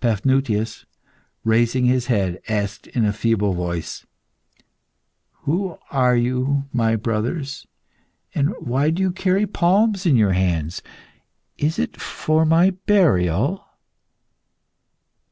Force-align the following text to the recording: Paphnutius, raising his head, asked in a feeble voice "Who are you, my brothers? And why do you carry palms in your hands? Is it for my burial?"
Paphnutius, 0.00 0.86
raising 1.42 1.86
his 1.86 2.06
head, 2.06 2.40
asked 2.48 2.86
in 2.86 3.04
a 3.04 3.12
feeble 3.12 3.52
voice 3.52 4.06
"Who 5.42 5.76
are 5.90 6.14
you, 6.14 6.66
my 6.72 6.94
brothers? 6.94 7.66
And 8.32 8.54
why 8.60 8.90
do 8.90 9.02
you 9.02 9.10
carry 9.10 9.44
palms 9.44 10.06
in 10.06 10.14
your 10.14 10.34
hands? 10.34 10.82
Is 11.58 11.80
it 11.80 12.00
for 12.00 12.46
my 12.46 12.70
burial?" 12.86 13.66